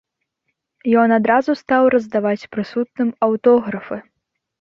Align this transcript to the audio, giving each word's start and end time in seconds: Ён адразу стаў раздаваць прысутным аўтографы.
Ён 1.01 1.09
адразу 1.17 1.53
стаў 1.61 1.83
раздаваць 1.95 2.47
прысутным 2.57 3.13
аўтографы. 3.29 4.01